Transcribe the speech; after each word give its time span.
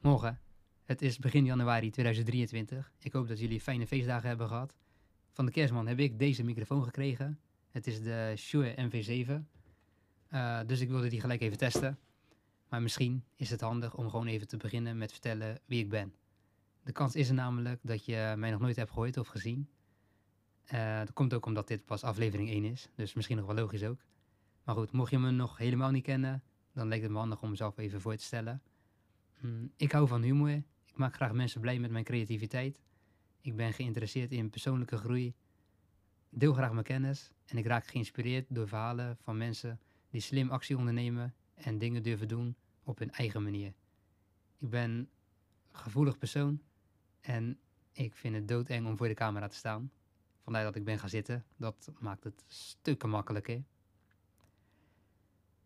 Morgen. 0.00 0.40
Het 0.84 1.02
is 1.02 1.18
begin 1.18 1.44
januari 1.44 1.90
2023. 1.90 2.92
Ik 2.98 3.12
hoop 3.12 3.28
dat 3.28 3.38
jullie 3.38 3.60
fijne 3.60 3.86
feestdagen 3.86 4.28
hebben 4.28 4.48
gehad. 4.48 4.74
Van 5.32 5.46
de 5.46 5.52
kerstman 5.52 5.86
heb 5.86 5.98
ik 5.98 6.18
deze 6.18 6.44
microfoon 6.44 6.84
gekregen. 6.84 7.40
Het 7.70 7.86
is 7.86 8.02
de 8.02 8.32
Shure 8.36 8.74
MV7. 8.90 9.30
Uh, 10.32 10.60
dus 10.66 10.80
ik 10.80 10.88
wilde 10.88 11.08
die 11.08 11.20
gelijk 11.20 11.40
even 11.40 11.58
testen. 11.58 11.98
Maar 12.68 12.82
misschien 12.82 13.24
is 13.36 13.50
het 13.50 13.60
handig 13.60 13.94
om 13.94 14.10
gewoon 14.10 14.26
even 14.26 14.48
te 14.48 14.56
beginnen 14.56 14.98
met 14.98 15.10
vertellen 15.10 15.60
wie 15.64 15.82
ik 15.82 15.88
ben. 15.88 16.14
De 16.84 16.92
kans 16.92 17.14
is 17.14 17.28
er 17.28 17.34
namelijk 17.34 17.80
dat 17.82 18.04
je 18.04 18.34
mij 18.36 18.50
nog 18.50 18.60
nooit 18.60 18.76
hebt 18.76 18.90
gehoord 18.90 19.16
of 19.16 19.28
gezien. 19.28 19.68
Uh, 20.72 20.98
dat 20.98 21.12
komt 21.12 21.34
ook 21.34 21.46
omdat 21.46 21.68
dit 21.68 21.84
pas 21.84 22.02
aflevering 22.02 22.50
1 22.50 22.64
is, 22.64 22.88
dus 22.94 23.14
misschien 23.14 23.36
nog 23.36 23.46
wel 23.46 23.54
logisch 23.54 23.84
ook. 23.84 24.04
Maar 24.64 24.74
goed, 24.74 24.92
mocht 24.92 25.10
je 25.10 25.18
me 25.18 25.30
nog 25.30 25.56
helemaal 25.56 25.90
niet 25.90 26.04
kennen, 26.04 26.42
dan 26.72 26.88
lijkt 26.88 27.02
het 27.02 27.12
me 27.12 27.18
handig 27.18 27.42
om 27.42 27.50
mezelf 27.50 27.78
even 27.78 28.00
voor 28.00 28.16
te 28.16 28.24
stellen. 28.24 28.62
Mm, 29.40 29.72
ik 29.76 29.92
hou 29.92 30.08
van 30.08 30.22
humor. 30.22 30.50
Ik 30.84 30.96
maak 30.96 31.14
graag 31.14 31.32
mensen 31.32 31.60
blij 31.60 31.78
met 31.78 31.90
mijn 31.90 32.04
creativiteit. 32.04 32.78
Ik 33.40 33.56
ben 33.56 33.72
geïnteresseerd 33.72 34.32
in 34.32 34.50
persoonlijke 34.50 34.96
groei. 34.96 35.34
Deel 36.30 36.52
graag 36.52 36.72
mijn 36.72 36.84
kennis 36.84 37.32
en 37.46 37.58
ik 37.58 37.66
raak 37.66 37.86
geïnspireerd 37.86 38.46
door 38.48 38.68
verhalen 38.68 39.16
van 39.20 39.36
mensen 39.36 39.80
die 40.10 40.20
slim 40.20 40.50
actie 40.50 40.76
ondernemen 40.76 41.34
en 41.54 41.78
dingen 41.78 42.02
durven 42.02 42.28
doen 42.28 42.56
op 42.82 42.98
hun 42.98 43.10
eigen 43.10 43.42
manier. 43.42 43.74
Ik 44.58 44.70
ben 44.70 44.90
een 44.90 45.08
gevoelig 45.72 46.18
persoon 46.18 46.62
en 47.20 47.58
ik 47.92 48.14
vind 48.14 48.34
het 48.34 48.48
doodeng 48.48 48.86
om 48.86 48.96
voor 48.96 49.08
de 49.08 49.14
camera 49.14 49.48
te 49.48 49.56
staan. 49.56 49.90
Vandaar 50.42 50.64
dat 50.64 50.76
ik 50.76 50.84
ben 50.84 50.98
gaan 50.98 51.08
zitten. 51.08 51.44
Dat 51.56 51.92
maakt 51.98 52.24
het 52.24 52.44
stukken 52.46 53.08
makkelijker. 53.08 53.62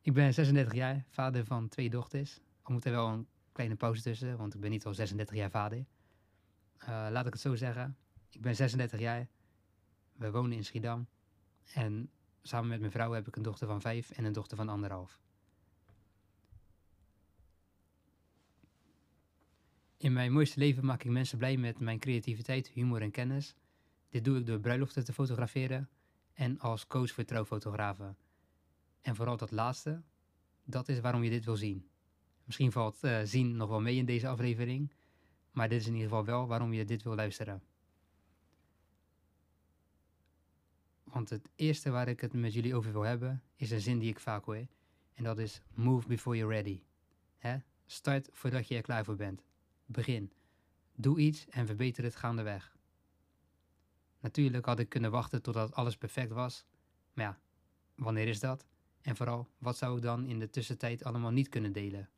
Ik 0.00 0.12
ben 0.12 0.34
36 0.34 0.74
jaar, 0.74 1.04
vader 1.08 1.44
van 1.44 1.68
twee 1.68 1.91
dochters. 1.91 2.41
Er 2.62 2.72
moet 2.72 2.84
er 2.84 2.91
wel 2.91 3.08
een 3.08 3.27
kleine 3.52 3.77
pauze 3.77 4.02
tussen, 4.02 4.37
want 4.37 4.55
ik 4.55 4.61
ben 4.61 4.70
niet 4.70 4.87
al 4.87 4.95
36 4.95 5.37
jaar 5.37 5.51
vader. 5.51 5.79
Uh, 5.79 6.86
laat 7.11 7.27
ik 7.27 7.33
het 7.33 7.42
zo 7.42 7.55
zeggen. 7.55 7.97
Ik 8.31 8.41
ben 8.41 8.56
36 8.56 9.00
jaar. 9.00 9.28
We 10.12 10.31
wonen 10.31 10.56
in 10.56 10.64
Schiedam. 10.64 11.06
En 11.75 12.11
samen 12.42 12.69
met 12.69 12.81
mijn 12.81 12.92
vrouw 12.92 13.12
heb 13.12 13.28
ik 13.28 13.36
een 13.36 13.42
dochter 13.42 13.67
van 13.67 13.81
vijf 13.81 14.11
en 14.11 14.25
een 14.25 14.33
dochter 14.33 14.56
van 14.56 14.69
anderhalf. 14.69 15.20
In 19.97 20.12
mijn 20.12 20.33
mooiste 20.33 20.59
leven 20.59 20.84
maak 20.84 21.05
ik 21.05 21.11
mensen 21.11 21.39
blij 21.39 21.56
met 21.56 21.81
mijn 21.81 21.98
creativiteit, 21.98 22.69
humor 22.69 23.03
en 23.03 23.11
kennis. 23.11 23.55
Dit 24.09 24.25
doe 24.25 24.39
ik 24.39 24.47
door 24.47 24.61
bruiloften 24.61 25.05
te 25.05 25.12
fotograferen 25.12 25.89
en 26.33 26.59
als 26.59 26.87
coach 26.87 27.11
voor 27.11 27.25
trouwfotografen. 27.25 28.16
En 29.00 29.16
vooral 29.16 29.37
dat 29.37 29.50
laatste, 29.50 30.03
dat 30.64 30.89
is 30.89 31.00
waarom 31.00 31.22
je 31.22 31.31
dit 31.31 31.44
wil 31.44 31.56
zien. 31.56 31.91
Misschien 32.44 32.72
valt 32.72 33.04
uh, 33.04 33.20
zien 33.24 33.56
nog 33.56 33.68
wel 33.68 33.80
mee 33.80 33.96
in 33.96 34.04
deze 34.04 34.28
aflevering, 34.28 34.92
maar 35.50 35.68
dit 35.68 35.80
is 35.80 35.86
in 35.86 35.92
ieder 35.92 36.08
geval 36.08 36.24
wel 36.24 36.46
waarom 36.46 36.72
je 36.72 36.84
dit 36.84 37.02
wil 37.02 37.14
luisteren. 37.14 37.62
Want 41.02 41.30
het 41.30 41.48
eerste 41.54 41.90
waar 41.90 42.08
ik 42.08 42.20
het 42.20 42.32
met 42.32 42.52
jullie 42.52 42.74
over 42.74 42.92
wil 42.92 43.02
hebben, 43.02 43.42
is 43.56 43.70
een 43.70 43.80
zin 43.80 43.98
die 43.98 44.10
ik 44.10 44.20
vaak 44.20 44.44
hoor. 44.44 44.66
En 45.14 45.24
dat 45.24 45.38
is 45.38 45.62
move 45.74 46.08
before 46.08 46.36
you're 46.36 46.54
ready. 46.54 46.82
Start 47.92 48.28
voordat 48.32 48.68
je 48.68 48.74
er 48.74 48.82
klaar 48.82 49.04
voor 49.04 49.16
bent. 49.16 49.42
Begin. 49.86 50.32
Doe 50.94 51.18
iets 51.18 51.46
en 51.48 51.66
verbeter 51.66 52.04
het 52.04 52.16
gaandeweg. 52.16 52.76
Natuurlijk 54.20 54.66
had 54.66 54.78
ik 54.78 54.88
kunnen 54.88 55.10
wachten 55.10 55.42
totdat 55.42 55.74
alles 55.74 55.96
perfect 55.96 56.30
was. 56.30 56.64
Maar 57.12 57.24
ja, 57.24 57.38
wanneer 57.94 58.28
is 58.28 58.40
dat? 58.40 58.66
En 59.00 59.16
vooral, 59.16 59.48
wat 59.58 59.76
zou 59.76 59.96
ik 59.96 60.02
dan 60.02 60.26
in 60.26 60.38
de 60.38 60.50
tussentijd 60.50 61.04
allemaal 61.04 61.30
niet 61.30 61.48
kunnen 61.48 61.72
delen? 61.72 62.08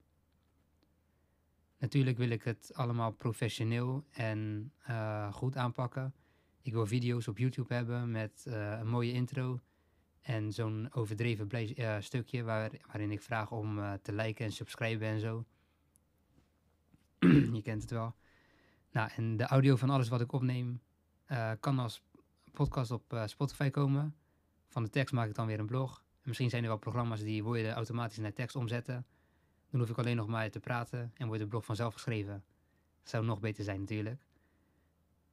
Natuurlijk 1.85 2.19
wil 2.19 2.29
ik 2.29 2.43
het 2.43 2.71
allemaal 2.75 3.11
professioneel 3.11 4.05
en 4.11 4.73
uh, 4.89 5.33
goed 5.33 5.57
aanpakken. 5.57 6.15
Ik 6.63 6.73
wil 6.73 6.87
video's 6.87 7.29
op 7.29 7.39
YouTube 7.39 7.75
hebben 7.75 8.11
met 8.11 8.45
uh, 8.49 8.79
een 8.79 8.89
mooie 8.89 9.13
intro 9.13 9.61
en 10.21 10.53
zo'n 10.53 10.89
overdreven 10.93 11.49
uh, 11.53 11.97
stukje 12.01 12.43
waar, 12.43 12.71
waarin 12.87 13.11
ik 13.11 13.23
vraag 13.23 13.51
om 13.51 13.99
te 14.03 14.13
liken 14.13 14.45
en 14.45 14.53
subscriben 14.53 15.09
en 15.09 15.21
zo. 15.21 15.45
Je 17.57 17.63
kent 17.63 17.83
het 17.83 17.91
wel. 17.91 18.15
Nou, 18.91 19.11
en 19.17 19.37
de 19.37 19.47
audio 19.47 19.77
van 19.77 19.91
alles 19.91 20.09
wat 20.09 20.21
ik 20.21 20.33
opneem 20.33 20.81
kan 21.61 21.79
als 21.79 22.03
podcast 22.53 22.91
op 22.91 23.23
Spotify 23.27 23.71
komen. 23.71 24.17
Van 24.69 24.83
de 24.83 24.91
tekst 24.91 25.15
maak 25.15 25.29
ik 25.29 25.35
dan 25.35 25.47
weer 25.47 25.59
een 25.59 25.67
blog. 25.67 25.99
En 25.99 26.29
misschien 26.29 26.51
zijn 26.51 26.63
er 26.63 26.69
wel 26.69 26.79
programma's 26.79 27.23
die 27.23 27.45
woorden 27.45 27.73
automatisch 27.73 28.19
naar 28.19 28.33
tekst 28.33 28.57
omzetten. 28.57 29.07
Dan 29.75 29.83
hoef 29.83 29.93
ik 29.93 29.99
alleen 29.99 30.17
nog 30.17 30.27
maar 30.27 30.51
te 30.51 30.61
praten 30.61 31.13
en 31.17 31.27
wordt 31.27 31.43
de 31.43 31.49
blog 31.49 31.65
vanzelf 31.65 31.93
geschreven. 31.93 32.45
Zou 33.03 33.25
nog 33.25 33.41
beter 33.41 33.65
zijn 33.65 33.81
natuurlijk. 33.81 34.27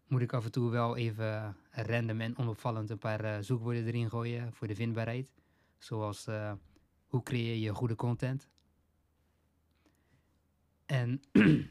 Moet 0.08 0.22
ik 0.22 0.34
af 0.34 0.46
en 0.46 0.52
toe 0.52 0.70
wel 0.70 0.98
even 0.98 1.58
random 1.72 2.22
en 2.22 2.38
onopvallend 2.38 2.90
een 2.90 2.98
paar 2.98 3.26
uh, 3.26 3.38
zoekwoorden 3.40 3.86
erin 3.86 4.10
gooien 4.10 4.54
voor 4.54 4.68
de 4.68 4.76
vindbaarheid. 4.76 5.34
Zoals 5.78 6.28
uh, 6.28 6.54
hoe 7.08 7.24
creëer 7.24 7.56
je 7.56 7.74
goede 7.74 7.96
content. 7.96 8.50
En 10.86 11.22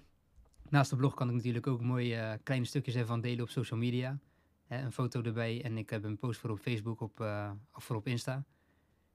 naast 0.69 0.91
de 0.91 0.97
blog 0.97 1.15
kan 1.15 1.29
ik 1.29 1.35
natuurlijk 1.35 1.67
ook 1.67 1.81
mooie 1.81 2.17
uh, 2.17 2.33
kleine 2.43 2.67
stukjes 2.67 2.95
ervan 2.95 3.21
delen 3.21 3.43
op 3.43 3.51
social 3.51 3.79
media. 3.79 4.19
Hè, 4.67 4.83
een 4.83 4.93
foto 4.93 5.23
erbij 5.23 5.65
en 5.65 5.79
ik 5.79 5.91
heb 5.91 6.05
een 6.05 6.19
post 6.19 6.41
voor 6.41 6.51
op 6.51 6.59
Facebook 6.59 7.01
op, 7.01 7.21
of 7.73 7.85
voor 7.85 7.97
op 7.97 8.07
Insta. 8.07 8.45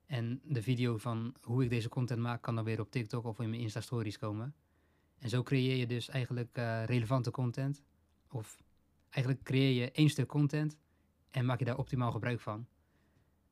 En 0.06 0.42
de 0.44 0.62
video 0.62 0.98
van 0.98 1.36
hoe 1.42 1.64
ik 1.64 1.70
deze 1.70 1.90
content 1.90 2.20
maak 2.20 2.42
kan 2.42 2.56
dan 2.56 2.64
weer 2.64 2.80
op 2.80 2.92
TikTok 2.92 3.26
of 3.26 3.40
in 3.40 3.50
mijn 3.50 3.62
Insta-stories 3.62 4.18
komen. 4.18 4.56
En 5.18 5.30
zo 5.30 5.44
creëer 5.44 5.76
je 5.76 5.88
dus 5.88 6.10
eigenlijk 6.10 6.58
uh, 6.58 6.84
relevante 6.84 7.32
content. 7.32 7.84
Of 8.30 8.64
eigenlijk 9.10 9.44
creëer 9.44 9.82
je 9.84 9.92
één 9.92 10.10
stuk 10.10 10.28
content 10.28 10.78
en 11.32 11.46
maak 11.46 11.60
je 11.60 11.66
daar 11.66 11.78
optimaal 11.78 12.12
gebruik 12.12 12.40
van. 12.40 12.68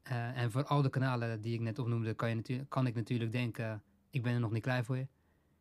Uh, 0.07 0.37
en 0.37 0.51
voor 0.51 0.63
al 0.63 0.81
de 0.81 0.89
kanalen 0.89 1.41
die 1.41 1.53
ik 1.53 1.59
net 1.59 1.79
opnoemde, 1.79 2.13
kan, 2.13 2.41
je 2.43 2.65
kan 2.65 2.87
ik 2.87 2.95
natuurlijk 2.95 3.31
denken, 3.31 3.83
ik 4.09 4.23
ben 4.23 4.33
er 4.33 4.39
nog 4.39 4.51
niet 4.51 4.61
klaar 4.61 4.85
voor. 4.85 5.07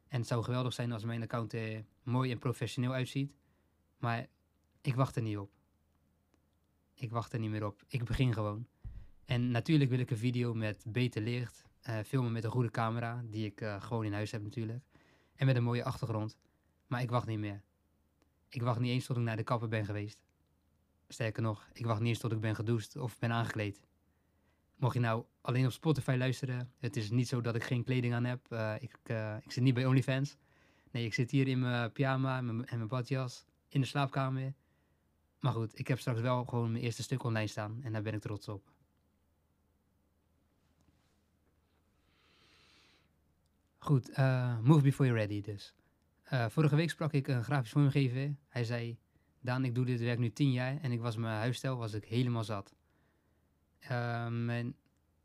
En 0.08 0.19
het 0.19 0.26
zou 0.26 0.44
geweldig 0.44 0.72
zijn 0.72 0.92
als 0.92 1.04
mijn 1.04 1.22
account 1.22 1.52
er 1.52 1.84
mooi 2.02 2.31
en 2.31 2.38
professioneel 2.38 2.92
uitziet. 2.92 3.34
Maar 3.98 4.26
ik 4.81 4.94
wacht 4.94 5.16
er 5.16 5.22
niet 5.22 5.38
op. 5.38 5.50
Ik 6.94 7.10
wacht 7.10 7.32
er 7.32 7.38
niet 7.38 7.50
meer 7.50 7.66
op. 7.66 7.82
Ik 7.88 8.04
begin 8.04 8.32
gewoon. 8.32 8.66
En 9.25 9.50
natuurlijk 9.50 9.91
wil 9.91 9.99
ik 9.99 10.10
een 10.10 10.16
video 10.16 10.55
met 10.55 10.84
beter 10.88 11.22
licht, 11.22 11.65
uh, 11.88 11.99
filmen 12.06 12.33
met 12.33 12.44
een 12.44 12.50
goede 12.50 12.71
camera, 12.71 13.22
die 13.25 13.47
ik 13.47 13.60
uh, 13.60 13.83
gewoon 13.83 14.05
in 14.05 14.12
huis 14.12 14.31
heb 14.31 14.43
natuurlijk. 14.43 14.84
En 15.34 15.47
met 15.47 15.56
een 15.56 15.62
mooie 15.62 15.84
achtergrond. 15.84 16.38
Maar 16.87 17.03
ik 17.03 17.10
wacht 17.10 17.27
niet 17.27 17.38
meer. 17.38 17.62
Ik 18.49 18.62
wacht 18.62 18.81
niet 18.81 18.91
eens 18.91 19.06
tot 19.06 19.16
ik 19.16 19.22
naar 19.22 19.37
de 19.37 19.43
kapper 19.43 19.69
ben 19.69 19.84
geweest. 19.84 20.22
Sterker 21.09 21.43
nog, 21.43 21.69
ik 21.72 21.87
wacht 21.87 22.00
niet 22.00 22.09
eens 22.09 22.19
tot 22.19 22.32
ik 22.32 22.41
ben 22.41 22.55
gedoucht 22.55 22.97
of 22.97 23.19
ben 23.19 23.32
aangekleed. 23.32 23.81
Mocht 24.77 24.94
je 24.94 25.00
nou 25.00 25.25
alleen 25.41 25.66
op 25.66 25.72
Spotify 25.72 26.15
luisteren, 26.19 26.72
het 26.78 26.97
is 26.97 27.11
niet 27.11 27.28
zo 27.28 27.41
dat 27.41 27.55
ik 27.55 27.65
geen 27.65 27.84
kleding 27.84 28.15
aan 28.15 28.25
heb. 28.25 28.47
Uh, 28.50 28.75
ik, 28.81 28.99
ik 29.44 29.53
zit 29.53 29.62
niet 29.62 29.75
bij 29.75 29.87
OnlyFans. 29.87 30.37
Nee, 30.91 31.05
ik 31.05 31.15
zit 31.15 31.31
hier 31.31 31.49
in 31.49 31.59
mijn 31.59 31.93
pyjama 31.93 32.38
en 32.38 32.56
mijn 32.56 32.88
badjas 32.88 33.44
in 33.69 33.81
de 33.81 33.87
slaapkamer. 33.87 34.55
Maar 35.41 35.53
goed, 35.53 35.78
ik 35.78 35.88
heb 35.88 35.99
straks 35.99 36.21
wel 36.21 36.44
gewoon 36.44 36.72
mijn 36.72 36.84
eerste 36.84 37.03
stuk 37.03 37.22
online 37.22 37.47
staan 37.47 37.81
en 37.82 37.93
daar 37.93 38.03
ben 38.03 38.15
ik 38.15 38.21
trots 38.21 38.49
op. 38.49 38.72
Goed, 43.82 44.19
uh, 44.19 44.59
move 44.60 44.82
before 44.82 45.09
you're 45.09 45.20
ready 45.20 45.41
dus. 45.41 45.75
Uh, 46.32 46.47
vorige 46.48 46.76
week 46.76 46.91
sprak 46.91 47.12
ik 47.12 47.28
een 47.28 47.44
grafisch 47.44 47.70
vormgever. 47.70 48.37
Hij 48.48 48.65
zei, 48.65 48.98
Daan, 49.41 49.65
ik 49.65 49.75
doe 49.75 49.84
dit 49.84 50.00
werk 50.00 50.19
nu 50.19 50.32
tien 50.32 50.53
jaar 50.53 50.81
en 50.81 50.93
ik 50.93 51.00
was 51.00 51.16
mijn 51.16 51.37
huisstijl 51.37 51.76
was 51.76 51.93
ik 51.93 52.04
helemaal 52.04 52.44
zat. 52.44 52.75
Uh, 53.82 53.88
mijn, 54.28 54.76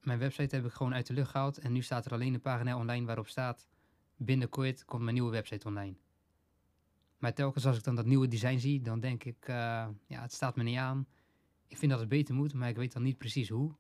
mijn 0.01 0.19
website 0.19 0.56
heb 0.56 0.66
ik 0.66 0.72
gewoon 0.72 0.94
uit 0.94 1.07
de 1.07 1.13
lucht 1.13 1.29
gehaald 1.29 1.57
en 1.57 1.72
nu 1.72 1.81
staat 1.81 2.06
er 2.06 2.12
alleen 2.12 2.34
een 2.34 2.41
pagina 2.41 2.78
online 2.78 3.06
waarop 3.06 3.28
staat, 3.28 3.68
binnenkort 4.16 4.85
komt 4.85 5.01
mijn 5.01 5.13
nieuwe 5.13 5.31
website 5.31 5.68
online. 5.68 5.95
Maar 7.18 7.33
telkens 7.33 7.65
als 7.65 7.77
ik 7.77 7.83
dan 7.83 7.95
dat 7.95 8.06
nieuwe 8.06 8.27
design 8.27 8.57
zie, 8.57 8.81
dan 8.81 9.00
denk 9.00 9.24
ik, 9.24 9.48
ja, 9.48 9.95
het 10.07 10.33
staat 10.33 10.56
me 10.56 10.63
niet 10.63 10.77
aan. 10.77 11.07
Ik 11.68 11.77
vind 11.77 11.92
dat 11.92 12.00
het 12.00 12.09
beter 12.09 12.36
moet, 12.36 12.54
maar 12.54 12.69
ik 12.69 12.75
weet 12.75 12.94
dan 12.94 13.04
niet 13.04 13.18
precies 13.18 13.50
hoe. 13.50 13.75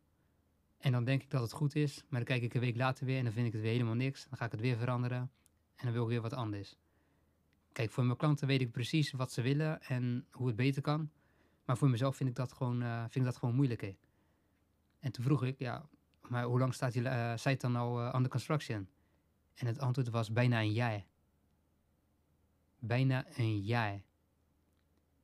En 0.77 0.91
dan 0.91 1.03
denk 1.03 1.23
ik 1.23 1.29
dat 1.29 1.41
het 1.41 1.51
goed 1.51 1.75
is, 1.75 2.03
maar 2.09 2.19
dan 2.19 2.23
kijk 2.23 2.41
ik 2.41 2.53
een 2.53 2.59
week 2.61 2.75
later 2.75 3.05
weer 3.05 3.17
en 3.17 3.23
dan 3.23 3.33
vind 3.33 3.47
ik 3.47 3.53
het 3.53 3.61
weer 3.61 3.71
helemaal 3.71 3.93
niks. 3.93 4.25
Dan 4.29 4.37
ga 4.37 4.45
ik 4.45 4.51
het 4.51 4.61
weer 4.61 4.77
veranderen 4.77 5.31
en 5.75 5.83
dan 5.83 5.91
wil 5.91 6.03
ik 6.03 6.09
weer 6.09 6.21
wat 6.21 6.33
anders. 6.33 6.77
Kijk, 7.71 7.91
voor 7.91 8.05
mijn 8.05 8.17
klanten 8.17 8.47
weet 8.47 8.61
ik 8.61 8.71
precies 8.71 9.11
wat 9.11 9.31
ze 9.31 9.41
willen 9.41 9.81
en 9.81 10.27
hoe 10.31 10.47
het 10.47 10.55
beter 10.55 10.81
kan. 10.81 11.11
Maar 11.65 11.77
voor 11.77 11.89
mezelf 11.89 12.15
vind 12.15 12.29
ik 12.29 12.35
dat 12.35 12.53
gewoon, 12.53 12.81
uh, 12.81 12.99
vind 13.01 13.15
ik 13.15 13.23
dat 13.23 13.37
gewoon 13.37 13.55
moeilijker. 13.55 13.95
En 14.99 15.11
toen 15.11 15.23
vroeg 15.23 15.43
ik, 15.43 15.59
ja, 15.59 15.89
maar 16.27 16.43
hoe 16.43 16.59
lang 16.59 16.73
staat 16.73 16.93
die 16.93 17.01
uh, 17.01 17.35
site 17.35 17.57
dan 17.57 17.75
al 17.75 18.01
uh, 18.01 18.13
under 18.15 18.31
construction? 18.31 18.89
En 19.53 19.67
het 19.67 19.79
antwoord 19.79 20.09
was 20.09 20.31
bijna 20.31 20.59
een 20.59 20.73
jaar. 20.73 21.05
Bijna 22.79 23.25
een 23.35 23.61
jaar. 23.61 24.01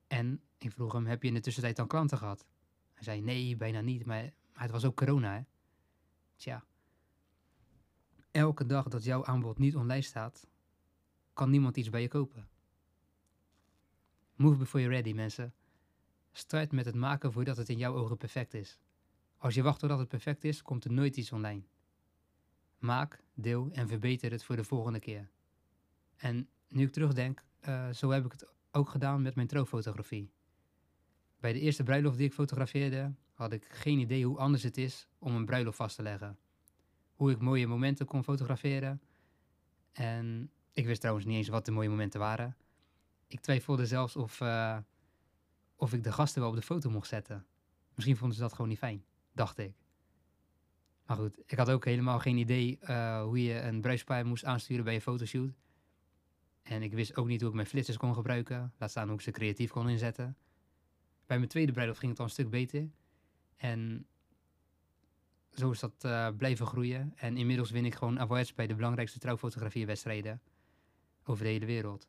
En 0.07 0.41
ik 0.57 0.71
vroeg 0.71 0.93
hem, 0.93 1.05
heb 1.05 1.21
je 1.21 1.27
in 1.27 1.33
de 1.33 1.39
tussentijd 1.39 1.75
dan 1.75 1.87
klanten 1.87 2.17
gehad? 2.17 2.45
Hij 2.93 3.03
zei, 3.03 3.21
nee, 3.21 3.55
bijna 3.55 3.81
niet, 3.81 4.05
maar 4.05 4.33
maar 4.53 4.61
het 4.61 4.71
was 4.71 4.85
ook 4.85 4.95
corona, 4.95 5.33
hè? 5.33 5.41
Tja. 6.35 6.63
Elke 8.31 8.65
dag 8.65 8.87
dat 8.87 9.03
jouw 9.03 9.25
aanbod 9.25 9.57
niet 9.57 9.75
online 9.75 10.01
staat, 10.01 10.47
kan 11.33 11.49
niemand 11.49 11.77
iets 11.77 11.89
bij 11.89 12.01
je 12.01 12.07
kopen. 12.07 12.47
Move 14.35 14.57
before 14.57 14.83
you're 14.83 14.95
ready, 14.95 15.13
mensen. 15.13 15.53
Start 16.31 16.71
met 16.71 16.85
het 16.85 16.95
maken 16.95 17.31
voordat 17.31 17.57
het 17.57 17.69
in 17.69 17.77
jouw 17.77 17.95
ogen 17.95 18.17
perfect 18.17 18.53
is. 18.53 18.79
Als 19.37 19.53
je 19.53 19.61
wacht 19.61 19.79
totdat 19.79 19.99
het 19.99 20.07
perfect 20.07 20.43
is, 20.43 20.61
komt 20.61 20.85
er 20.85 20.91
nooit 20.91 21.17
iets 21.17 21.31
online. 21.31 21.63
Maak, 22.77 23.23
deel 23.33 23.69
en 23.71 23.87
verbeter 23.87 24.31
het 24.31 24.43
voor 24.43 24.55
de 24.55 24.63
volgende 24.63 24.99
keer. 24.99 25.29
En 26.15 26.49
nu 26.67 26.83
ik 26.83 26.91
terugdenk, 26.91 27.43
uh, 27.67 27.89
zo 27.89 28.09
heb 28.09 28.25
ik 28.25 28.31
het 28.31 28.53
ook 28.71 28.89
gedaan 28.89 29.21
met 29.21 29.35
mijn 29.35 29.47
trouwfotografie. 29.47 30.31
Bij 31.39 31.53
de 31.53 31.59
eerste 31.59 31.83
bruiloft 31.83 32.17
die 32.17 32.25
ik 32.25 32.33
fotografeerde, 32.33 33.13
had 33.43 33.53
ik 33.53 33.65
geen 33.69 33.99
idee 33.99 34.25
hoe 34.25 34.37
anders 34.37 34.63
het 34.63 34.77
is 34.77 35.07
om 35.19 35.35
een 35.35 35.45
bruiloft 35.45 35.77
vast 35.77 35.95
te 35.95 36.01
leggen. 36.01 36.37
Hoe 37.15 37.31
ik 37.31 37.39
mooie 37.39 37.67
momenten 37.67 38.05
kon 38.05 38.23
fotograferen. 38.23 39.01
En 39.91 40.51
ik 40.73 40.85
wist 40.85 40.99
trouwens 40.99 41.25
niet 41.25 41.37
eens 41.37 41.47
wat 41.47 41.65
de 41.65 41.71
mooie 41.71 41.89
momenten 41.89 42.19
waren. 42.19 42.57
Ik 43.27 43.39
twijfelde 43.39 43.85
zelfs 43.85 44.15
of, 44.15 44.39
uh, 44.39 44.77
of 45.75 45.93
ik 45.93 46.03
de 46.03 46.11
gasten 46.11 46.41
wel 46.41 46.49
op 46.49 46.55
de 46.55 46.61
foto 46.61 46.89
mocht 46.89 47.07
zetten. 47.07 47.45
Misschien 47.93 48.17
vonden 48.17 48.35
ze 48.35 48.43
dat 48.43 48.53
gewoon 48.53 48.69
niet 48.69 48.77
fijn, 48.77 49.05
dacht 49.31 49.57
ik. 49.57 49.73
Maar 51.05 51.17
goed, 51.17 51.39
ik 51.45 51.57
had 51.57 51.69
ook 51.69 51.85
helemaal 51.85 52.19
geen 52.19 52.37
idee 52.37 52.79
uh, 52.81 53.23
hoe 53.23 53.43
je 53.43 53.61
een 53.61 53.81
bruispaar 53.81 54.25
moest 54.25 54.45
aansturen 54.45 54.83
bij 54.83 54.95
een 54.95 55.01
fotoshoot. 55.01 55.53
En 56.63 56.81
ik 56.81 56.93
wist 56.93 57.15
ook 57.15 57.27
niet 57.27 57.39
hoe 57.39 57.49
ik 57.49 57.55
mijn 57.55 57.67
flitsers 57.67 57.97
kon 57.97 58.13
gebruiken. 58.13 58.73
Laat 58.77 58.89
staan 58.89 59.07
hoe 59.07 59.15
ik 59.15 59.21
ze 59.21 59.31
creatief 59.31 59.71
kon 59.71 59.89
inzetten. 59.89 60.37
Bij 61.25 61.37
mijn 61.37 61.49
tweede 61.49 61.71
bruiloft 61.71 61.99
ging 61.99 62.11
het 62.11 62.19
al 62.19 62.25
een 62.25 62.31
stuk 62.31 62.49
beter. 62.49 62.89
En 63.63 64.07
zo 65.51 65.71
is 65.71 65.79
dat 65.79 66.03
uh, 66.05 66.27
blijven 66.37 66.65
groeien. 66.65 67.13
En 67.15 67.37
inmiddels 67.37 67.71
win 67.71 67.85
ik 67.85 67.95
gewoon 67.95 68.19
awards 68.19 68.53
bij 68.53 68.67
de 68.67 68.75
belangrijkste 68.75 69.19
trouwfotografiewedstrijden 69.19 70.41
over 71.23 71.43
de 71.43 71.49
hele 71.49 71.65
wereld. 71.65 72.07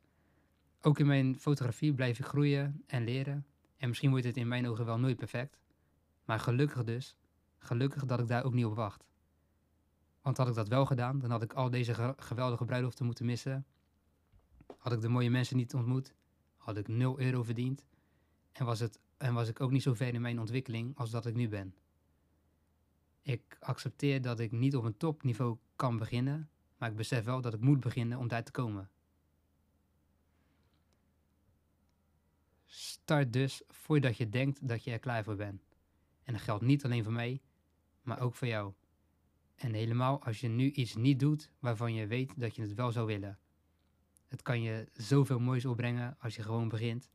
Ook 0.81 0.99
in 0.99 1.07
mijn 1.07 1.39
fotografie 1.39 1.95
blijf 1.95 2.19
ik 2.19 2.25
groeien 2.25 2.83
en 2.87 3.05
leren. 3.05 3.47
En 3.77 3.89
misschien 3.89 4.11
wordt 4.11 4.25
het 4.25 4.37
in 4.37 4.49
mijn 4.49 4.69
ogen 4.69 4.85
wel 4.85 4.99
nooit 4.99 5.17
perfect. 5.17 5.59
Maar 6.25 6.41
gelukkig 6.41 6.85
dus, 6.85 7.17
gelukkig 7.59 8.05
dat 8.05 8.21
ik 8.21 8.29
daar 8.29 8.45
ook 8.45 8.55
niet 8.55 8.65
op 8.65 8.75
wacht. 8.75 9.07
Want 10.23 10.37
had 10.37 10.49
ik 10.49 10.55
dat 10.55 10.69
wel 10.69 10.87
gedaan, 10.87 11.19
dan 11.19 11.31
had 11.31 11.43
ik 11.43 11.53
al 11.53 11.71
deze 11.71 12.15
geweldige 12.17 12.65
bruiloften 12.65 13.07
moeten 13.07 13.27
missen. 13.27 13.67
Had 14.79 14.93
ik 14.93 15.01
de 15.01 15.09
mooie 15.09 15.31
mensen 15.31 15.57
niet 15.57 15.75
ontmoet, 15.75 16.15
had 16.57 16.77
ik 16.77 16.89
0 16.89 17.21
euro 17.21 17.43
verdiend. 17.43 17.87
En 18.53 18.65
was, 18.65 18.81
het, 18.81 18.99
en 19.17 19.35
was 19.35 19.49
ik 19.49 19.61
ook 19.61 19.71
niet 19.71 19.83
zo 19.83 19.95
ver 19.95 20.15
in 20.15 20.21
mijn 20.21 20.41
ontwikkeling 20.41 20.97
als 20.97 21.11
dat 21.11 21.27
ik 21.27 21.35
nu 21.35 21.49
ben. 21.49 21.75
Ik 23.23 23.57
accepteer 23.61 24.23
dat 24.23 24.41
ik 24.41 24.53
niet 24.53 24.77
op 24.77 24.85
een 24.85 24.97
topniveau 24.97 25.59
kan 25.77 25.99
beginnen, 25.99 26.51
maar 26.77 26.91
ik 26.91 26.97
besef 26.97 27.25
wel 27.25 27.41
dat 27.41 27.55
ik 27.55 27.61
moet 27.61 27.81
beginnen 27.81 28.19
om 28.19 28.29
daar 28.29 28.45
te 28.45 28.51
komen. 28.51 28.91
Start 32.65 33.33
dus 33.33 33.63
voordat 33.69 34.17
je 34.17 34.29
denkt 34.29 34.69
dat 34.69 34.85
je 34.85 34.91
er 34.91 34.99
klaar 34.99 35.25
voor 35.25 35.37
bent. 35.37 35.65
En 36.23 36.33
dat 36.33 36.43
geldt 36.43 36.63
niet 36.63 36.85
alleen 36.85 37.05
voor 37.05 37.13
mij, 37.13 37.43
maar 38.03 38.21
ook 38.21 38.35
voor 38.35 38.49
jou. 38.49 38.73
En 39.55 39.73
helemaal 39.73 40.23
als 40.23 40.41
je 40.41 40.49
nu 40.49 40.71
iets 40.71 40.95
niet 40.95 41.21
doet 41.21 41.51
waarvan 41.59 41.95
je 41.95 42.07
weet 42.07 42.41
dat 42.41 42.57
je 42.57 42.63
het 42.63 42.75
wel 42.75 42.93
zou 42.93 43.07
willen. 43.07 43.39
Het 44.29 44.43
kan 44.43 44.63
je 44.63 44.89
zoveel 44.93 45.39
moois 45.39 45.65
opbrengen 45.65 46.17
als 46.19 46.35
je 46.35 46.43
gewoon 46.43 46.69
begint. 46.69 47.11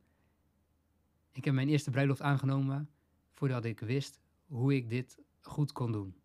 Ik 1.40 1.46
heb 1.46 1.54
mijn 1.54 1.70
eerste 1.70 1.92
bruiloft 1.92 2.22
aangenomen 2.22 2.90
voordat 3.34 3.66
ik 3.66 3.80
wist 3.80 4.20
hoe 4.46 4.76
ik 4.76 4.90
dit 4.90 5.20
goed 5.42 5.72
kon 5.72 5.92
doen. 5.92 6.16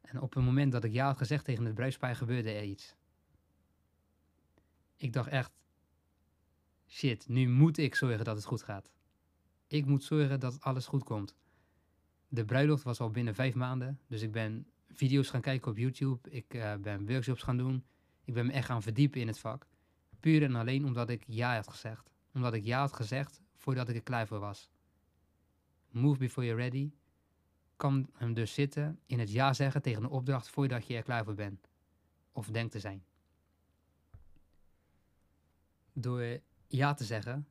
En 0.00 0.20
op 0.20 0.34
het 0.34 0.44
moment 0.44 0.72
dat 0.72 0.84
ik 0.84 0.92
ja 0.92 1.06
had 1.06 1.16
gezegd 1.16 1.44
tegen 1.44 1.64
het 1.64 1.74
bruidspaar 1.74 2.16
gebeurde 2.16 2.50
er 2.50 2.64
iets. 2.64 2.94
Ik 4.96 5.12
dacht 5.12 5.28
echt, 5.28 5.52
shit, 6.86 7.28
nu 7.28 7.48
moet 7.48 7.78
ik 7.78 7.94
zorgen 7.94 8.24
dat 8.24 8.36
het 8.36 8.44
goed 8.44 8.62
gaat. 8.62 8.92
Ik 9.66 9.86
moet 9.86 10.04
zorgen 10.04 10.40
dat 10.40 10.60
alles 10.60 10.86
goed 10.86 11.04
komt. 11.04 11.34
De 12.28 12.44
bruiloft 12.44 12.82
was 12.82 13.00
al 13.00 13.10
binnen 13.10 13.34
vijf 13.34 13.54
maanden, 13.54 14.00
dus 14.06 14.22
ik 14.22 14.32
ben 14.32 14.66
video's 14.88 15.30
gaan 15.30 15.40
kijken 15.40 15.70
op 15.70 15.76
YouTube. 15.76 16.30
Ik 16.30 16.54
uh, 16.54 16.74
ben 16.74 17.06
workshops 17.06 17.42
gaan 17.42 17.56
doen. 17.56 17.84
Ik 18.24 18.34
ben 18.34 18.46
me 18.46 18.52
echt 18.52 18.66
gaan 18.66 18.82
verdiepen 18.82 19.20
in 19.20 19.26
het 19.26 19.38
vak. 19.38 19.66
Puur 20.20 20.42
en 20.42 20.54
alleen 20.54 20.84
omdat 20.84 21.10
ik 21.10 21.24
ja 21.26 21.54
had 21.54 21.68
gezegd. 21.68 22.14
Omdat 22.36 22.54
ik 22.54 22.64
ja 22.64 22.80
had 22.80 22.92
gezegd 22.92 23.40
voordat 23.54 23.88
ik 23.88 23.94
er 23.94 24.02
klaar 24.02 24.26
voor 24.26 24.38
was. 24.38 24.70
Move 25.90 26.18
before 26.18 26.46
you're 26.46 26.62
ready 26.62 26.92
kan 27.76 28.10
hem 28.12 28.34
dus 28.34 28.54
zitten 28.54 29.00
in 29.06 29.18
het 29.18 29.32
ja 29.32 29.52
zeggen 29.52 29.82
tegen 29.82 30.02
een 30.02 30.10
opdracht 30.10 30.48
voordat 30.48 30.86
je 30.86 30.96
er 30.96 31.02
klaar 31.02 31.24
voor 31.24 31.34
bent. 31.34 31.68
Of 32.32 32.46
denkt 32.46 32.72
te 32.72 32.80
zijn. 32.80 33.04
Door 35.92 36.40
ja 36.66 36.94
te 36.94 37.04
zeggen, 37.04 37.48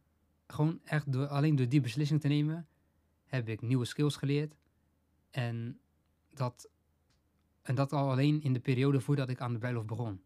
gewoon 0.47 0.79
echt 0.83 1.11
door, 1.11 1.27
alleen 1.27 1.55
door 1.55 1.69
die 1.69 1.81
beslissing 1.81 2.21
te 2.21 2.27
nemen, 2.27 2.67
heb 3.25 3.49
ik 3.49 3.61
nieuwe 3.61 3.85
skills 3.85 4.15
geleerd. 4.15 4.55
En 5.31 5.79
dat, 6.29 6.69
en 7.61 7.75
dat 7.75 7.93
al 7.93 8.09
alleen 8.09 8.41
in 8.41 8.53
de 8.53 8.59
periode 8.59 9.01
voordat 9.01 9.29
ik 9.29 9.41
aan 9.41 9.53
de 9.53 9.59
bruiloft 9.59 9.87
begon. 9.87 10.21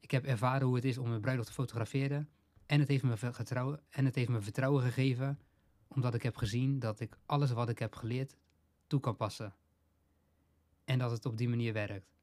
Ik 0.00 0.10
heb 0.10 0.24
ervaren 0.24 0.66
hoe 0.66 0.76
het 0.76 0.84
is 0.84 0.98
om 0.98 1.10
een 1.10 1.20
bruiloft 1.20 1.48
te 1.48 1.54
fotograferen. 1.54 2.28
En 2.70 2.80
het 2.80 2.88
heeft 2.88 3.02
me 3.02 3.16
vertrouwen, 3.16 3.80
en 3.88 4.04
het 4.04 4.14
heeft 4.14 4.28
me 4.28 4.40
vertrouwen 4.40 4.82
gegeven, 4.82 5.38
omdat 5.88 6.14
ik 6.14 6.22
heb 6.22 6.36
gezien 6.36 6.78
dat 6.78 7.00
ik 7.00 7.18
alles 7.26 7.50
wat 7.50 7.68
ik 7.68 7.78
heb 7.78 7.94
geleerd 7.94 8.36
toe 8.86 9.00
kan 9.00 9.16
passen. 9.16 9.54
En 10.84 10.98
dat 10.98 11.10
het 11.10 11.26
op 11.26 11.36
die 11.36 11.48
manier 11.48 11.72
werkt. 11.72 12.14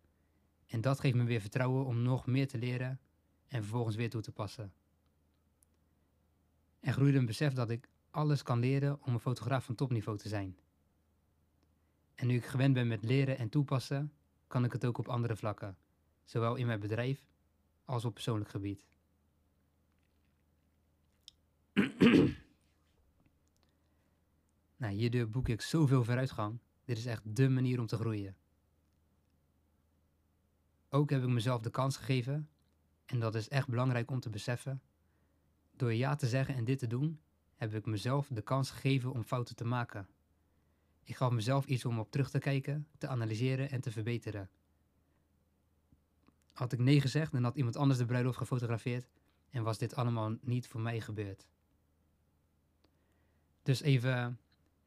En 0.67 0.81
dat 0.81 0.99
geeft 0.99 1.15
me 1.15 1.23
weer 1.23 1.41
vertrouwen 1.41 1.85
om 1.85 2.01
nog 2.01 2.25
meer 2.25 2.47
te 2.47 2.57
leren 2.57 2.99
en 3.47 3.61
vervolgens 3.61 3.95
weer 3.95 4.09
toe 4.09 4.21
te 4.21 4.31
passen. 4.31 4.73
Er 6.79 6.93
groeide 6.93 7.17
een 7.17 7.25
besef 7.25 7.53
dat 7.53 7.69
ik 7.69 7.89
alles 8.09 8.43
kan 8.43 8.59
leren 8.59 9.03
om 9.03 9.13
een 9.13 9.19
fotograaf 9.19 9.65
van 9.65 9.75
topniveau 9.75 10.17
te 10.17 10.29
zijn. 10.29 10.57
En 12.15 12.27
nu 12.27 12.35
ik 12.35 12.45
gewend 12.45 12.73
ben 12.73 12.87
met 12.87 13.03
leren 13.03 13.37
en 13.37 13.49
toepassen, 13.49 14.13
kan 14.47 14.63
ik 14.63 14.71
het 14.71 14.85
ook 14.85 14.97
op 14.97 15.07
andere 15.07 15.35
vlakken, 15.35 15.77
zowel 16.23 16.55
in 16.55 16.65
mijn 16.65 16.79
bedrijf 16.79 17.25
als 17.85 18.05
op 18.05 18.13
persoonlijk 18.13 18.49
gebied. 18.49 18.85
nou, 24.77 24.93
hierdoor 24.93 25.29
boek 25.29 25.47
ik 25.47 25.61
zoveel 25.61 26.03
vooruitgang. 26.03 26.59
Dit 26.85 26.97
is 26.97 27.05
echt 27.05 27.35
dé 27.35 27.49
manier 27.49 27.79
om 27.79 27.85
te 27.85 27.97
groeien. 27.97 28.35
Ook 30.89 31.09
heb 31.09 31.23
ik 31.23 31.29
mezelf 31.29 31.61
de 31.61 31.69
kans 31.69 31.97
gegeven, 31.97 32.49
en 33.05 33.19
dat 33.19 33.35
is 33.35 33.47
echt 33.47 33.67
belangrijk 33.67 34.11
om 34.11 34.19
te 34.19 34.29
beseffen. 34.29 34.81
Door 35.75 35.93
ja 35.93 36.15
te 36.15 36.27
zeggen 36.27 36.55
en 36.55 36.63
dit 36.63 36.79
te 36.79 36.87
doen, 36.87 37.19
heb 37.55 37.73
ik 37.73 37.85
mezelf 37.85 38.27
de 38.27 38.41
kans 38.41 38.71
gegeven 38.71 39.11
om 39.11 39.23
fouten 39.23 39.55
te 39.55 39.65
maken. 39.65 40.07
Ik 41.03 41.15
gaf 41.15 41.31
mezelf 41.31 41.65
iets 41.65 41.85
om 41.85 41.99
op 41.99 42.11
terug 42.11 42.29
te 42.29 42.39
kijken, 42.39 42.87
te 42.97 43.07
analyseren 43.07 43.69
en 43.69 43.81
te 43.81 43.91
verbeteren. 43.91 44.49
Had 46.53 46.73
ik 46.73 46.79
nee 46.79 47.01
gezegd, 47.01 47.31
dan 47.31 47.43
had 47.43 47.55
iemand 47.55 47.75
anders 47.75 47.99
de 47.99 48.05
bruiloft 48.05 48.37
gefotografeerd 48.37 49.09
en 49.49 49.63
was 49.63 49.77
dit 49.77 49.95
allemaal 49.95 50.35
niet 50.41 50.67
voor 50.67 50.81
mij 50.81 51.01
gebeurd. 51.01 51.47
Dus 53.67 53.81
even, 53.81 54.39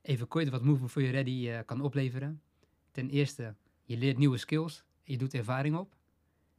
even 0.02 0.28
kort 0.28 0.48
wat 0.48 0.62
Move 0.62 0.80
Before 0.80 1.06
You're 1.06 1.22
Ready 1.22 1.48
uh, 1.48 1.58
kan 1.66 1.80
opleveren. 1.80 2.42
Ten 2.90 3.10
eerste, 3.10 3.54
je 3.84 3.96
leert 3.96 4.18
nieuwe 4.18 4.36
skills, 4.36 4.84
je 5.02 5.18
doet 5.18 5.34
ervaring 5.34 5.76
op. 5.76 5.96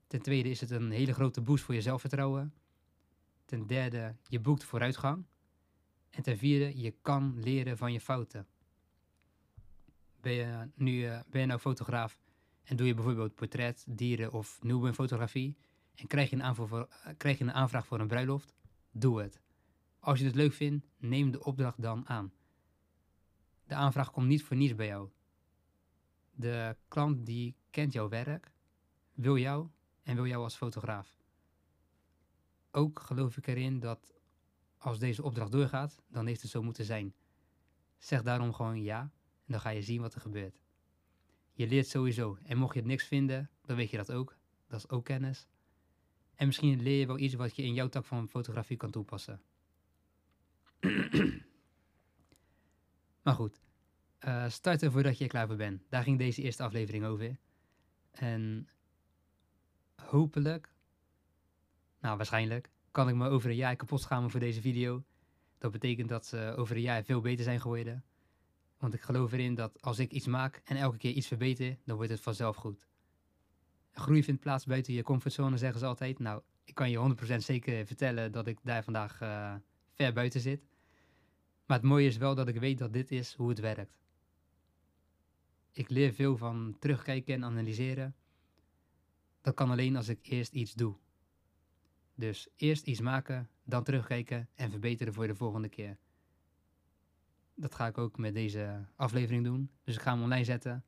Ten 0.08 0.22
tweede 0.22 0.50
is 0.50 0.62
het 0.62 0.72
een 0.72 0.92
hele 0.92 1.14
grote 1.14 1.42
boost 1.42 1.64
voor 1.64 1.74
je 1.74 1.82
zelfvertrouwen. 1.82 2.54
Ten 3.46 3.68
derde, 3.68 4.16
je 4.28 4.40
boekt 4.40 4.64
vooruitgang. 4.64 5.26
En 6.10 6.24
ten 6.24 6.38
vierde, 6.38 6.80
je 6.80 6.94
kan 7.02 7.40
leren 7.40 7.78
van 7.78 7.94
je 7.94 8.02
fouten. 8.02 8.48
Ben 10.20 10.34
je 10.34 10.70
nu 10.76 10.92
uh, 10.92 11.20
ben 11.30 11.42
je 11.42 11.48
nou 11.48 11.60
fotograaf 11.60 12.20
en 12.64 12.76
doe 12.76 12.88
je 12.88 12.94
bijvoorbeeld 12.94 13.36
portret, 13.36 13.86
dieren 13.90 14.32
of 14.32 14.60
fotografie 14.94 15.58
en 15.96 16.08
krijg 16.08 16.30
je, 16.30 16.36
een 16.36 16.56
uh, 16.72 16.84
krijg 17.18 17.38
je 17.38 17.44
een 17.44 17.54
aanvraag 17.54 17.86
voor 17.86 18.00
een 18.00 18.08
bruiloft, 18.08 18.54
doe 18.92 19.22
het. 19.22 19.42
Als 20.04 20.20
je 20.20 20.26
het 20.26 20.36
leuk 20.36 20.54
vindt, 20.54 20.86
neem 20.98 21.32
de 21.32 21.44
opdracht 21.44 21.82
dan 21.82 22.08
aan. 22.08 22.34
De 23.64 23.76
aanvraag 23.76 24.12
komt 24.12 24.28
niet 24.28 24.44
voor 24.44 24.58
niets 24.58 24.76
bij 24.76 24.88
jou. 24.88 25.10
De 26.32 26.76
klant 26.88 27.26
die 27.26 27.56
kent 27.70 27.94
jouw 27.94 28.10
werk, 28.10 28.52
wil 29.14 29.38
jou 29.38 29.68
en 30.04 30.16
wil 30.16 30.28
jou 30.28 30.44
als 30.44 30.56
fotograaf. 30.56 31.18
Ook 32.72 33.00
geloof 33.00 33.38
ik 33.38 33.48
erin 33.48 33.80
dat 33.80 34.14
als 34.78 35.00
deze 35.00 35.24
opdracht 35.24 35.52
doorgaat, 35.52 36.02
dan 36.08 36.26
heeft 36.26 36.42
het 36.42 36.52
zo 36.52 36.64
moeten 36.64 36.86
zijn. 36.86 37.14
Zeg 37.98 38.24
daarom 38.24 38.54
gewoon 38.54 38.84
ja 38.84 39.02
en 39.46 39.52
dan 39.52 39.60
ga 39.60 39.70
je 39.70 39.82
zien 39.82 40.02
wat 40.02 40.14
er 40.14 40.22
gebeurt. 40.22 40.62
Je 41.54 41.68
leert 41.68 41.88
sowieso. 41.88 42.38
En 42.44 42.58
mocht 42.58 42.74
je 42.74 42.80
het 42.80 42.88
niks 42.88 43.06
vinden, 43.06 43.50
dan 43.62 43.76
weet 43.76 43.90
je 43.90 43.98
dat 43.98 44.12
ook. 44.12 44.38
Dat 44.68 44.80
is 44.80 44.90
ook 44.90 45.06
kennis. 45.06 45.48
En 46.36 46.46
misschien 46.48 46.82
leer 46.82 47.00
je 47.00 47.08
wel 47.08 47.20
iets 47.20 47.34
wat 47.34 47.56
je 47.56 47.64
in 47.64 47.74
jouw 47.74 47.90
tak 47.90 48.06
van 48.06 48.28
fotografie 48.28 48.78
kan 48.78 48.92
toepassen. 48.92 49.42
maar 53.24 53.34
goed, 53.34 53.60
uh, 54.26 54.50
starten 54.50 54.92
voordat 54.92 55.18
je 55.18 55.24
er 55.24 55.30
klaar 55.30 55.48
voor 55.48 55.56
bent. 55.56 55.84
Daar 55.90 56.04
ging 56.04 56.18
deze 56.18 56.42
eerste 56.42 56.64
aflevering 56.64 57.06
over. 57.06 57.38
En 58.12 58.70
hopelijk 59.96 60.74
Nou, 62.00 62.18
waarschijnlijk. 62.18 62.70
Kan 62.92 63.10
ik 63.10 63.16
me 63.16 63.30
over 63.30 63.50
een 63.50 63.56
jaar 63.56 63.76
kapot 63.76 64.02
schamen 64.02 64.32
voor 64.32 64.40
deze 64.40 64.62
video? 64.62 65.04
Dat 65.58 65.72
betekent 65.72 66.10
dat 66.10 66.26
ze 66.26 66.54
over 66.58 66.76
een 66.76 66.82
jaar 66.82 67.04
veel 67.04 67.22
beter 67.22 67.44
zijn 67.44 67.62
geworden. 67.62 68.04
Want 68.78 68.94
ik 68.94 69.02
geloof 69.02 69.32
erin 69.32 69.56
dat 69.56 69.82
als 69.82 70.00
ik 70.00 70.12
iets 70.12 70.28
maak 70.28 70.62
en 70.64 70.76
elke 70.76 70.98
keer 70.98 71.12
iets 71.12 71.28
verbeter, 71.28 71.78
dan 71.86 71.96
wordt 71.96 72.12
het 72.12 72.22
vanzelf 72.22 72.56
goed. 72.56 72.88
Groei 73.92 74.24
vindt 74.24 74.42
plaats 74.42 74.66
buiten 74.66 74.94
je 74.94 75.04
comfortzone, 75.04 75.58
zeggen 75.58 75.80
ze 75.80 75.86
altijd. 75.86 76.20
Nou, 76.20 76.42
ik 76.64 76.76
kan 76.76 76.90
je 76.90 77.16
100% 77.34 77.36
zeker 77.36 77.86
vertellen 77.86 78.32
dat 78.32 78.48
ik 78.48 78.60
daar 78.64 78.84
vandaag 78.84 79.22
uh, 79.22 79.56
buiten 80.10 80.42
zit. 80.42 80.62
Maar 81.66 81.78
het 81.78 81.90
mooie 81.90 82.08
is 82.08 82.18
wel 82.18 82.36
dat 82.36 82.48
ik 82.48 82.60
weet 82.60 82.78
dat 82.78 82.94
dit 82.94 83.12
is 83.12 83.34
hoe 83.34 83.50
het 83.50 83.60
werkt. 83.60 84.00
Ik 85.72 85.90
leer 85.90 86.14
veel 86.14 86.38
van 86.38 86.76
terugkijken 86.80 87.34
en 87.34 87.44
analyseren. 87.44 88.16
Dat 89.42 89.54
kan 89.54 89.70
alleen 89.70 89.96
als 89.96 90.08
ik 90.08 90.20
eerst 90.22 90.54
iets 90.54 90.74
doe. 90.74 90.96
Dus 92.16 92.48
eerst 92.56 92.86
iets 92.86 93.02
maken, 93.02 93.50
dan 93.64 93.84
terugkijken 93.84 94.50
en 94.56 94.70
verbeteren 94.70 95.14
voor 95.14 95.28
de 95.28 95.36
volgende 95.36 95.70
keer. 95.70 95.98
Dat 97.56 97.76
ga 97.76 97.88
ik 97.88 97.98
ook 97.98 98.18
met 98.18 98.34
deze 98.34 98.86
aflevering 98.96 99.44
doen. 99.44 99.72
Dus 99.84 99.96
ik 99.96 100.02
ga 100.02 100.14
hem 100.14 100.24
online 100.24 100.44
zetten. 100.44 100.86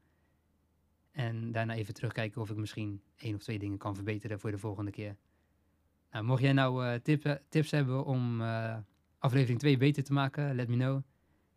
En 1.12 1.52
daarna 1.52 1.74
even 1.74 1.94
terugkijken 1.94 2.42
of 2.42 2.50
ik 2.50 2.56
misschien 2.56 3.02
één 3.16 3.36
of 3.36 3.42
twee 3.42 3.60
dingen 3.60 3.78
kan 3.78 3.96
verbeteren 3.96 4.40
voor 4.40 4.52
de 4.52 4.58
volgende 4.58 4.92
keer. 4.92 5.18
Nou, 6.12 6.26
mocht 6.26 6.42
jij 6.42 6.54
nou 6.54 7.00
tip, 7.00 7.42
tips 7.50 7.72
hebben 7.72 8.06
om 8.06 8.42
uh, 8.42 8.78
aflevering 9.24 9.60
2 9.60 9.78
beter 9.78 10.04
te 10.04 10.14
maken, 10.14 10.56
let 10.56 10.68
me 10.68 10.76
know. 10.76 11.02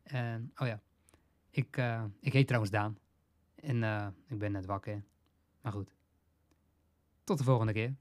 En, 0.02 0.52
oh 0.56 0.66
ja, 0.66 0.80
ik, 1.50 1.76
uh, 1.76 2.04
ik 2.20 2.32
heet 2.32 2.46
trouwens 2.46 2.72
Daan. 2.72 2.98
En 3.54 3.82
ik 4.28 4.38
ben 4.38 4.52
net 4.52 4.66
wakker. 4.66 5.04
Maar 5.60 5.72
goed, 5.72 5.94
tot 7.24 7.38
de 7.38 7.44
volgende 7.44 7.72
keer. 7.72 7.94